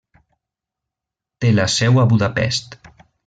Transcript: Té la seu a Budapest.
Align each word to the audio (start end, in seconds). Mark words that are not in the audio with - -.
Té 1.45 1.51
la 1.59 1.67
seu 1.75 2.01
a 2.05 2.09
Budapest. 2.15 2.79